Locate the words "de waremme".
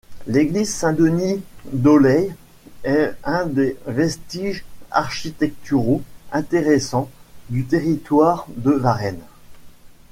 8.57-9.21